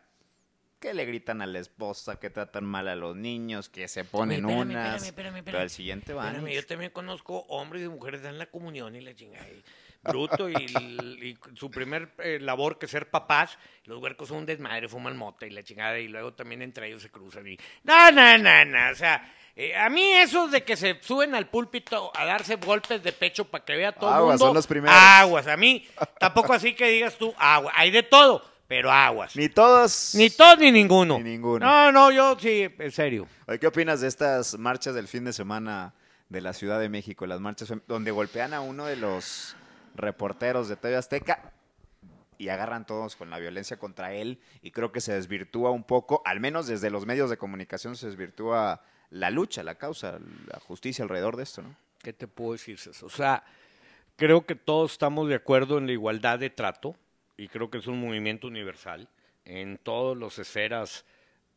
[0.80, 4.46] que le gritan a la esposa, que tratan mal a los niños, que se ponen
[4.46, 6.36] Oye, espérame, unas, espérame, espérame, pero al siguiente van.
[6.36, 9.48] Espérame, yo también conozco hombres y mujeres que dan la comunión y la chingada.
[9.50, 9.64] y
[10.04, 14.46] bruto y, y su primer eh, labor que es ser papás, los huercos son un
[14.46, 18.12] desmadre, fuman mota y la chingada y luego también entre ellos se cruzan y no,
[18.12, 22.12] no, no, no, o sea, eh, a mí eso de que se suben al púlpito
[22.16, 24.96] a darse golpes de pecho para que vea todo el Aguas, mundo, son los primeros.
[24.98, 25.86] aguas, a mí
[26.20, 29.36] tampoco así que digas tú, agua, hay de todo, pero aguas.
[29.36, 30.14] Ni todos.
[30.16, 31.18] Ni todos ni ninguno.
[31.18, 31.66] Ni ninguno.
[31.66, 33.28] No, no, yo sí, en serio.
[33.48, 35.94] Oye, ¿qué opinas de estas marchas del fin de semana
[36.30, 37.26] de la Ciudad de México?
[37.26, 39.56] Las marchas donde golpean a uno de los
[39.96, 41.52] reporteros de TV Azteca
[42.38, 46.22] y agarran todos con la violencia contra él y creo que se desvirtúa un poco,
[46.26, 50.20] al menos desde los medios de comunicación se desvirtúa la lucha, la causa,
[50.52, 51.76] la justicia alrededor de esto, ¿no?
[52.02, 53.06] ¿Qué te puedo decir, César?
[53.06, 53.44] O sea,
[54.16, 56.96] creo que todos estamos de acuerdo en la igualdad de trato
[57.38, 59.08] y creo que es un movimiento universal
[59.46, 61.06] en todas las esferas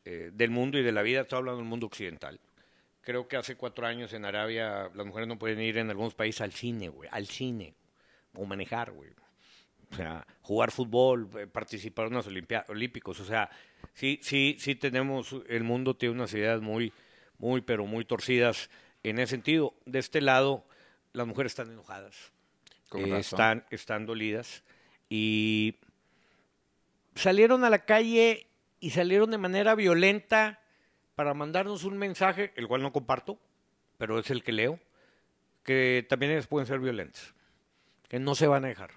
[0.04, 1.22] eh, del mundo y de la vida.
[1.22, 2.40] Estoy hablando del mundo occidental.
[3.02, 6.42] Creo que hace cuatro años en Arabia las mujeres no pueden ir en algunos países
[6.42, 7.74] al cine, güey, al cine,
[8.34, 9.10] o manejar, güey.
[9.90, 12.26] O sea, jugar fútbol, eh, participar en los
[12.68, 13.18] Olímpicos.
[13.20, 13.50] O sea,
[13.94, 16.92] sí, sí, sí tenemos, el mundo tiene unas ideas muy,
[17.40, 18.70] muy, pero muy torcidas
[19.02, 19.74] en ese sentido.
[19.86, 20.64] De este lado,
[21.12, 22.32] las mujeres están enojadas,
[22.94, 24.62] eh, están, están dolidas
[25.08, 25.76] y
[27.14, 28.46] salieron a la calle
[28.78, 30.60] y salieron de manera violenta
[31.14, 33.38] para mandarnos un mensaje, el cual no comparto,
[33.98, 34.78] pero es el que leo,
[35.64, 37.34] que también ellas pueden ser violentas,
[38.08, 38.90] que no se van a dejar,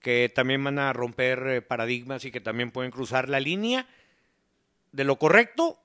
[0.00, 3.86] que también van a romper eh, paradigmas y que también pueden cruzar la línea
[4.92, 5.78] de lo correcto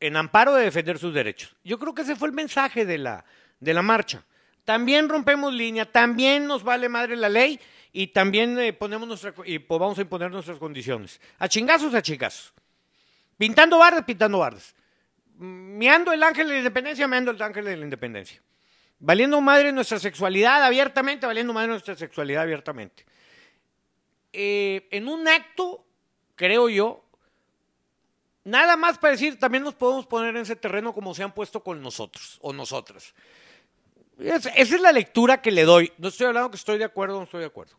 [0.00, 1.54] en amparo de defender sus derechos.
[1.62, 3.24] Yo creo que ese fue el mensaje de la,
[3.60, 4.24] de la marcha.
[4.64, 7.60] También rompemos línea, también nos vale madre la ley
[7.92, 11.20] y también eh, ponemos nuestra, y vamos a imponer nuestras condiciones.
[11.38, 12.52] A chingazos, a chingazos.
[13.36, 14.74] Pintando bardas, pintando bardas.
[15.36, 18.42] Meando el ángel de la independencia, meando el ángel de la independencia.
[18.98, 23.06] Valiendo madre nuestra sexualidad abiertamente, valiendo madre nuestra sexualidad abiertamente.
[24.32, 25.84] Eh, en un acto,
[26.36, 27.02] creo yo,
[28.44, 31.62] nada más para decir, también nos podemos poner en ese terreno como se han puesto
[31.62, 33.14] con nosotros o nosotras.
[34.18, 35.92] Es- esa es la lectura que le doy.
[35.98, 37.76] No estoy hablando que estoy de acuerdo o no estoy de acuerdo.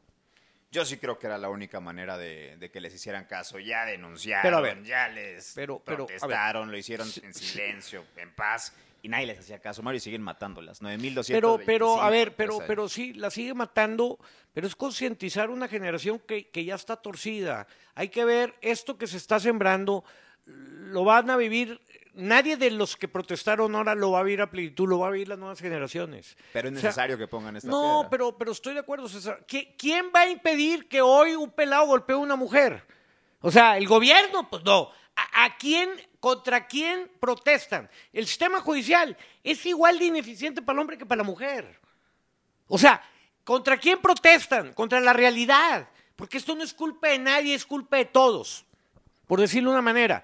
[0.71, 3.59] Yo sí creo que era la única manera de, de que les hicieran caso.
[3.59, 6.07] Ya denunciaron, Pero a ver, ya les pero- pero, a ver.
[6.07, 9.83] protestaron, lo hicieron en silencio, en paz, y nadie les hacía caso.
[9.83, 10.81] Mario, y siguen matándolas.
[10.81, 11.27] 9.225.
[11.33, 14.17] Pero, pero, a ver, pero, pero sí, la sigue matando,
[14.53, 17.67] pero es concientizar una generación que, que ya está torcida.
[17.93, 20.05] Hay que ver esto que se está sembrando,
[20.91, 21.79] lo van a vivir,
[22.13, 25.11] nadie de los que protestaron ahora lo va a vivir a plenitud, lo va a
[25.11, 26.35] vivir las nuevas generaciones.
[26.53, 28.09] Pero es O sea, necesario que pongan esta No, piedra.
[28.09, 29.45] pero, pero estoy de acuerdo, César.
[29.47, 32.85] ¿Qui- ¿Quién va a impedir que hoy un pelado golpee a una mujer?
[33.39, 34.49] O sea, ¿el gobierno?
[34.49, 34.89] Pues no.
[35.15, 37.89] ¿A, a quién, contra quién protestan?
[38.13, 41.79] El sistema judicial es igual de ineficiente para el hombre que para la mujer.
[42.67, 43.01] O sea,
[43.43, 44.73] ¿contra quién protestan?
[44.73, 45.87] Contra la realidad.
[46.15, 48.65] Porque esto no es culpa de nadie, es culpa de todos.
[49.27, 50.23] Por decirlo de una manera.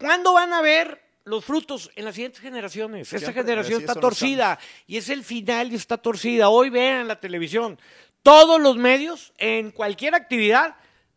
[0.00, 3.12] ¿Cuándo van a ver los frutos en las siguientes generaciones?
[3.12, 6.48] Esta generación está torcida y es el final y está torcida.
[6.48, 7.78] Hoy vean la televisión.
[8.22, 10.76] Todos los medios, en cualquier actividad,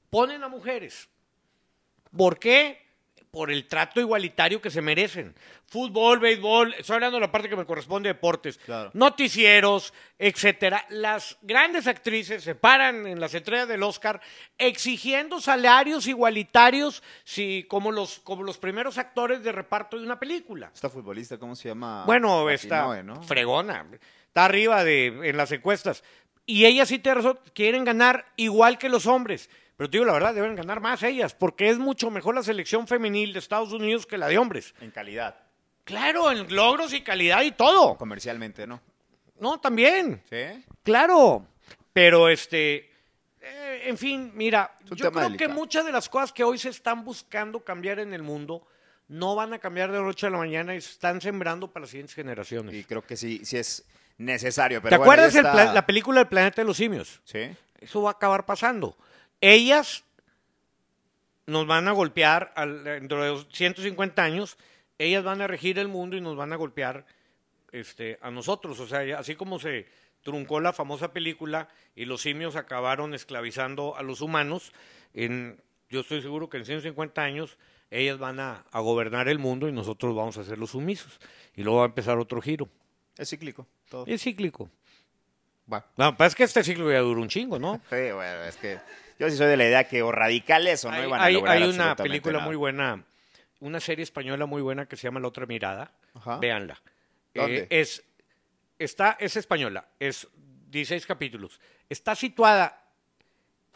[0.10, 1.08] ponen a mujeres.
[2.16, 2.83] ¿Por qué?
[3.34, 5.34] Por el trato igualitario que se merecen.
[5.66, 8.92] Fútbol, béisbol, estoy hablando de la parte que me corresponde deportes, Claro.
[8.94, 10.86] noticieros, etcétera.
[10.90, 14.22] Las grandes actrices se paran en las entregas del Oscar
[14.56, 20.70] exigiendo salarios igualitarios si, como, los, como los primeros actores de reparto de una película.
[20.72, 22.04] Esta futbolista, ¿cómo se llama?
[22.06, 22.88] Bueno, está
[23.24, 23.84] fregona.
[24.28, 26.04] Está arriba de, en las encuestas.
[26.46, 29.50] Y ellas sí te razón, quieren ganar igual que los hombres.
[29.78, 32.88] Pero te digo la verdad, deben ganar más ellas, porque es mucho mejor la selección
[32.88, 34.74] femenil de Estados Unidos que la de hombres.
[34.82, 35.36] En calidad,
[35.84, 37.98] Claro, en logros y calidad y todo.
[37.98, 38.80] comercialmente, ¿no?
[39.40, 40.22] No, también.
[40.30, 40.64] ¿Sí?
[40.84, 41.46] Claro.
[41.92, 42.90] Pero este,
[43.42, 47.04] eh, en fin, mira, yo creo que muchas de las cosas que hoy se están
[47.04, 48.66] buscando cambiar en el mundo
[49.10, 51.82] no van a cambiar de la noche a la mañana y se están sembrando para
[51.82, 52.74] las siguientes generaciones.
[52.74, 53.86] Y creo que sí, sí es
[54.18, 54.82] necesario.
[54.82, 57.20] Pero ¿Te bueno, acuerdas está- la película El planeta de los simios?
[57.26, 57.50] Sí.
[57.80, 58.96] Eso va a acabar pasando.
[59.46, 60.06] Ellas
[61.46, 64.58] nos van a golpear al- dentro de 150 años,
[64.98, 67.06] ellas van a regir el mundo y nos van a golpear
[67.72, 68.80] este, a nosotros.
[68.80, 69.86] O sea, así como se
[70.22, 74.72] truncó la famosa película y los simios acabaron esclavizando a los humanos,
[75.14, 77.58] en, yo estoy seguro que en 150 años
[77.92, 81.20] ellas van a, a gobernar el mundo y nosotros vamos a ser los sumisos.
[81.56, 82.70] Y luego va a empezar otro giro.
[83.18, 83.68] Es cíclico.
[83.90, 84.06] Todo.
[84.08, 84.70] Es cíclico.
[85.72, 85.86] Va.
[85.98, 87.76] No, pues es que este ciclo ya dura un chingo, ¿no?
[87.90, 88.80] Sí, bueno, es que
[89.20, 91.34] yo sí soy de la idea que o radicales o no hay, iban a hay-
[91.36, 92.46] lograr hay una película nada.
[92.46, 93.04] muy buena,
[93.60, 95.92] una serie española muy buena que se llama La Otra Mirada.
[96.14, 96.38] Ajá.
[96.38, 96.82] Véanla.
[97.34, 97.60] ¿Dónde?
[97.62, 98.04] Eh, es,
[98.80, 100.28] está, es española, es
[100.70, 101.60] 16 capítulos.
[101.90, 102.82] Está situada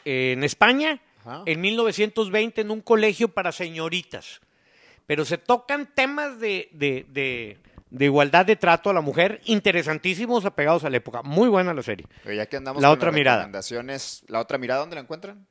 [0.06, 1.44] en España Ajá.
[1.46, 4.40] en 1920 en un colegio para señoritas.
[5.06, 7.58] Pero se tocan temas de, de- de-
[7.90, 11.22] de igualdad de trato a la mujer interesantísimos apegados a la época.
[11.24, 12.06] Muy buena la serie.
[12.24, 13.38] Pero ya que andamos La con otra las mirada.
[13.40, 15.48] recomendaciones, ¿la otra mirada dónde la encuentran?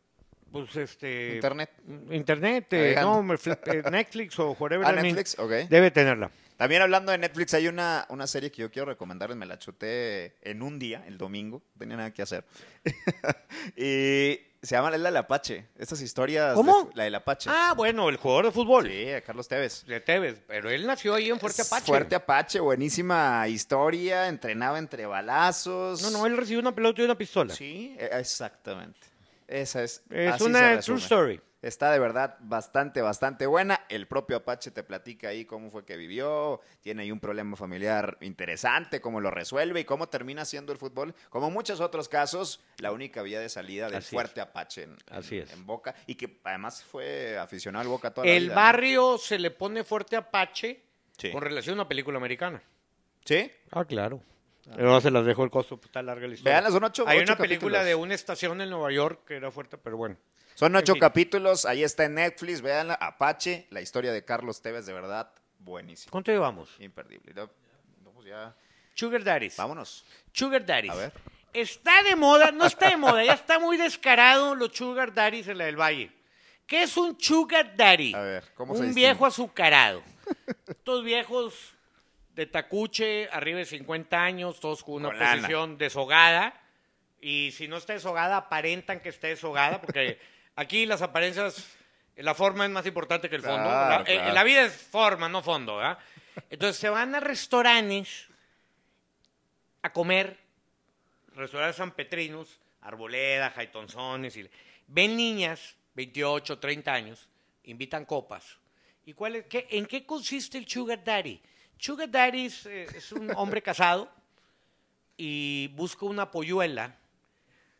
[0.52, 1.34] Pues este.
[1.34, 1.70] Internet.
[2.10, 4.86] Internet, eh, no, eh, Netflix o whatever.
[4.88, 5.50] Ah, Netflix, ok.
[5.68, 6.30] Debe tenerla.
[6.56, 10.36] También hablando de Netflix, hay una, una serie que yo quiero recomendarles, me la chuté
[10.40, 12.44] en un día, el domingo, no tenía nada que hacer.
[13.76, 16.54] y se llama La del Apache, estas historias.
[16.54, 16.90] ¿Cómo?
[16.94, 17.50] la del Apache.
[17.52, 18.88] Ah, bueno, el jugador de fútbol.
[18.88, 19.84] Sí, Carlos Tevez.
[19.86, 21.86] De Tevez, pero él nació ahí en Fuerte Apache.
[21.86, 26.02] Fuerte Apache, buenísima historia, entrenaba entre balazos.
[26.02, 27.54] No, no, él recibió una pelota y una pistola.
[27.54, 28.98] Sí, e- exactamente.
[29.46, 30.02] Esa es.
[30.10, 31.40] es así una true story.
[31.66, 33.80] Está de verdad bastante, bastante buena.
[33.88, 36.60] El propio Apache te platica ahí cómo fue que vivió.
[36.80, 41.12] Tiene ahí un problema familiar interesante, cómo lo resuelve y cómo termina siendo el fútbol.
[41.28, 45.38] Como muchos otros casos, la única vía de salida del Así fuerte Apache en, Así
[45.38, 45.52] en- es.
[45.54, 45.94] en Boca.
[46.06, 48.60] Y que además fue aficionado al Boca toda la El vida, ¿no?
[48.60, 50.80] barrio se le pone Fuerte Apache
[51.18, 51.32] Sí.
[51.32, 52.62] con relación a una película americana.
[53.24, 53.50] ¿Sí?
[53.72, 54.20] Ah, claro.
[54.72, 56.52] Pero no se las dejo el costo, pues está larga la historia.
[56.54, 57.84] Veanla, son ocho- Hay ocho una película capítulos.
[57.86, 60.16] de una estación en Nueva York que era fuerte, pero bueno.
[60.56, 61.00] Son ocho fin.
[61.00, 61.66] capítulos.
[61.66, 62.62] Ahí está en Netflix.
[62.62, 62.94] Veanla.
[62.94, 63.66] Apache.
[63.68, 66.10] La historia de Carlos Tevez, de verdad, buenísima.
[66.10, 66.70] ¿Cuánto llevamos?
[66.78, 67.34] Imperdible.
[67.34, 68.56] No, pues ya.
[68.94, 69.54] Sugar Daddies.
[69.58, 70.06] Vámonos.
[70.32, 70.92] Sugar Daddies.
[70.92, 71.12] A ver.
[71.52, 75.58] Está de moda, no está de moda, ya está muy descarado los Sugar Daddies en
[75.58, 76.10] la del Valle.
[76.66, 78.14] ¿Qué es un Sugar Daddy?
[78.14, 80.02] A ver, ¿cómo se Un viejo azucarado.
[80.66, 81.74] Estos viejos
[82.34, 86.58] de tacuche, arriba de 50 años, todos con una posición deshogada.
[87.20, 90.18] Y si no está deshogada, aparentan que está deshogada, porque
[90.56, 91.66] aquí las apariencias,
[92.16, 93.62] la forma es más importante que el fondo.
[93.62, 94.34] Claro, La, eh, claro.
[94.34, 95.98] la vida es forma, no fondo, ¿verdad?
[96.50, 98.26] Entonces se van a restaurantes
[99.82, 100.36] a comer,
[101.34, 104.48] restaurantes sanpetrinos, Arboleda, Jaitonzones, y
[104.88, 107.28] ven niñas, 28, 30 años,
[107.64, 108.58] invitan copas.
[109.04, 111.40] ¿Y cuál es, qué- en qué consiste el Sugar Daddy?
[111.78, 114.10] Sugar Daddy es, eh, es un hombre casado
[115.16, 116.96] y busca una polluela,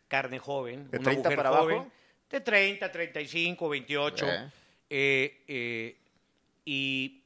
[0.08, 1.92] carne joven, ¿De una 30 mujer para joven, abajo?
[2.36, 4.50] De 30, 35, 28, Eh.
[4.90, 5.96] eh, eh,
[6.64, 7.22] y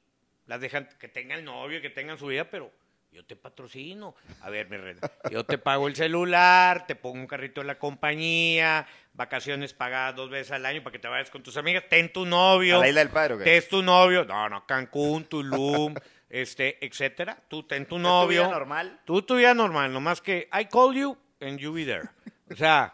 [0.47, 2.71] las dejan que tengan novio, que tengan su vida, pero
[3.13, 4.15] yo te patrocino.
[4.43, 7.79] A ver, mi reina, yo te pago el celular, te pongo un carrito en la
[7.79, 12.13] compañía, vacaciones pagadas dos veces al año para que te vayas con tus amigas, ten
[12.13, 12.77] tu novio.
[12.77, 13.45] ¿A la isla del padre o qué?
[13.45, 14.25] Te es tu novio.
[14.25, 15.95] No, no, Cancún, Tulum,
[16.31, 17.37] este, etcétera.
[17.49, 18.43] Tú ten tu ¿Es tu novio.
[18.43, 19.01] vida normal?
[19.05, 22.09] Tú tu vida normal, nomás que I call you and you be there.
[22.51, 22.93] O sea,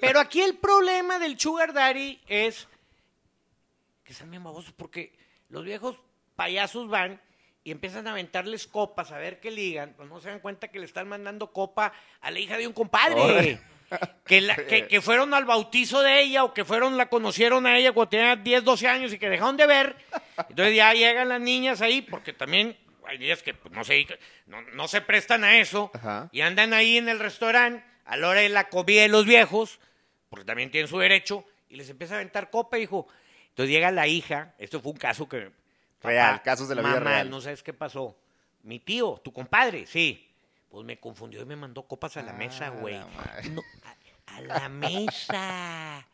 [0.00, 2.68] pero aquí el problema del sugar daddy es
[4.04, 5.12] que están bien babosos porque
[5.48, 5.96] los viejos
[6.36, 7.20] payasos van
[7.64, 10.78] y empiezan a aventarles copas a ver qué ligan, pues no se dan cuenta que
[10.78, 13.20] le están mandando copa a la hija de un compadre.
[13.20, 13.60] Órale.
[14.26, 17.76] Que, la- que, que fueron al bautizo de ella o que fueron, la conocieron a
[17.78, 19.96] ella cuando tenía 10, 12 años y que dejaron de ver.
[20.48, 24.06] Entonces ya llegan las niñas ahí, porque también hay niñas que pues, no, se,
[24.46, 26.28] no, no se prestan a eso Ajá.
[26.32, 29.78] y andan ahí en el restaurante a la hora de la comida de los viejos,
[30.28, 33.06] porque también tienen su derecho, y les empieza a aventar copa, hijo.
[33.50, 35.50] Entonces llega la hija, esto fue un caso que...
[36.02, 37.28] Real, casos de la vida real.
[37.30, 38.16] no sabes qué pasó.
[38.62, 40.24] Mi tío, tu compadre, sí.
[40.68, 42.94] Pues me confundió y me mandó copas a la mesa, Ah, güey.
[42.94, 43.48] la madre.
[43.50, 43.62] No,
[44.26, 46.06] a, a la mesa.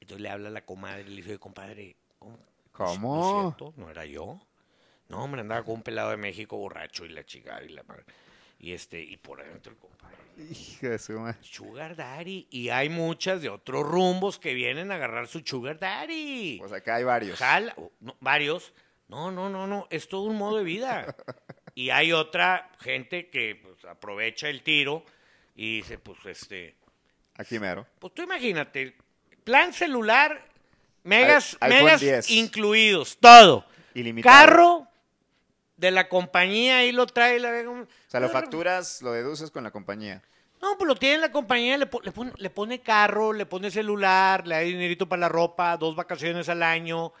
[0.00, 2.38] Entonces le habla a la comadre y le dice, compadre, ¿cómo?
[2.72, 3.14] ¿Cómo?
[3.16, 3.74] ¿No es cierto?
[3.76, 4.40] ¿No era yo?
[5.08, 8.04] No, hombre, andaba con un pelado de México borracho y la chica y la madre.
[8.60, 10.16] Y este, y por adentro el compadre.
[10.50, 11.38] Hijo de su madre.
[11.42, 12.46] Sugar Daddy.
[12.50, 16.58] Y hay muchas de otros rumbos que vienen a agarrar su Sugar Daddy.
[16.58, 17.38] Pues acá hay varios.
[17.38, 18.72] Jala- no, varios.
[19.08, 19.86] No, no, no, no.
[19.90, 21.16] Es todo un modo de vida.
[21.72, 25.04] Y hay otra gente que pues, aprovecha el tiro
[25.54, 26.74] y dice, pues, este,
[27.36, 27.86] Aquí mero.
[28.00, 28.96] pues tú imagínate,
[29.44, 30.46] plan celular,
[31.04, 32.28] megas, megas 10.
[32.32, 33.64] incluidos, todo.
[33.94, 34.36] Ilimitado.
[34.36, 34.79] Carro
[35.80, 37.40] de la compañía, ahí lo trae.
[37.40, 40.22] La, O sea, lo facturas, lo deduces con la compañía.
[40.60, 43.46] No, pues lo tiene en la compañía, le, po- le pone, le pone carro, le
[43.46, 47.12] pone celular, le da dinerito para la ropa, dos vacaciones al año.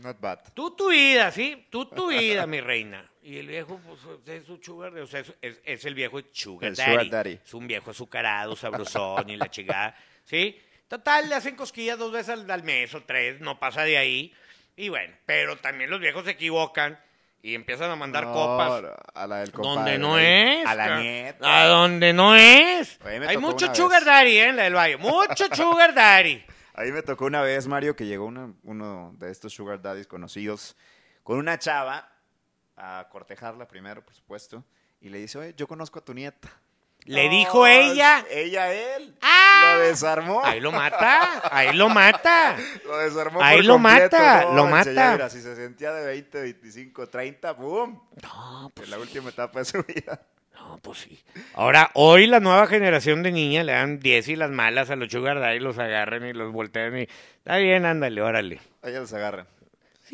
[0.00, 0.38] Not bad.
[0.54, 1.66] Tú tu vida, ¿sí?
[1.70, 3.08] Tú tu vida, mi reina.
[3.22, 4.00] Y el viejo, pues,
[4.38, 6.90] es su sugar, o sea, es el viejo sugar El daddy.
[6.92, 7.38] sugar daddy.
[7.44, 10.58] Es un viejo azucarado, sabrosón y la chingada, ¿sí?
[10.88, 14.34] Total, le hacen cosquillas dos veces al, al mes o tres, no pasa de ahí.
[14.76, 16.98] Y bueno, pero también los viejos se equivocan
[17.44, 19.74] y empiezan a mandar No, copas A la del compadre.
[19.92, 20.66] donde no es.
[20.66, 21.60] A la nieta.
[21.62, 22.98] A donde no es.
[23.04, 24.06] Hay mucho sugar vez.
[24.06, 24.48] daddy, ¿eh?
[24.48, 24.96] En la del Valle.
[24.96, 26.42] Mucho sugar daddy.
[26.72, 30.74] Ahí me tocó una vez, Mario, que llegó una- uno de estos sugar daddies conocidos
[31.22, 32.10] con una chava
[32.78, 34.64] a cortejarla primero, por supuesto,
[35.02, 36.50] y le dice, oye, yo conozco a tu nieta.
[37.06, 38.24] Le dijo ella.
[38.30, 39.14] Ella, él.
[39.20, 39.74] ¡Ah!
[39.76, 40.42] Lo desarmó.
[40.44, 42.56] Ahí lo mata, ahí lo mata.
[42.86, 45.12] Lo desarmó Ahí por lo completo, mata, no, lo mata.
[45.12, 48.02] Mira, si se sentía de 20, 25, 30, ¡boom!
[48.22, 50.20] No, pues En la última etapa de su vida.
[50.54, 51.22] No, pues sí.
[51.54, 55.10] Ahora, hoy la nueva generación de niñas le dan 10 y las malas a los
[55.10, 57.02] sugar daddy, los agarran y los voltean y...
[57.02, 58.60] Está bien, ándale, órale.
[58.82, 59.46] Ahí los agarran.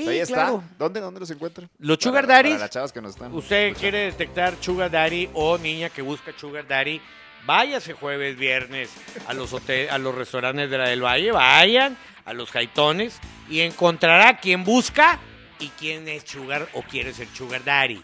[0.04, 0.60] Sí, Ahí está.
[0.78, 1.68] ¿Dónde, ¿Dónde los encuentran?
[1.78, 3.32] Los Para- sugar para daddies, las chavas que nos están.
[3.34, 7.00] Usted quiere detectar sugar daddy o niña que busca sugar daddy,
[7.46, 8.90] váyase jueves, viernes
[9.26, 13.60] a los hotel, a los restaurantes de la del Valle, vayan a los jaitones y
[13.60, 15.18] encontrará quien busca
[15.58, 18.02] y quién es sugar o quiere ser sugar daddy.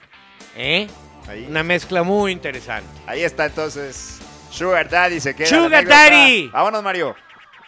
[0.56, 0.86] ¿Eh?
[1.28, 2.88] Ahí, Una mezcla muy interesante.
[3.06, 4.20] ahí está entonces.
[4.48, 5.48] Sugar Daddy se queda.
[5.48, 5.84] Sugar.
[5.86, 6.48] Daddy.
[6.48, 7.14] Vámonos, Mario.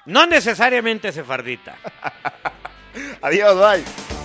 [0.07, 1.77] No necesariamente sefardita.
[3.21, 4.17] Adiós, bye.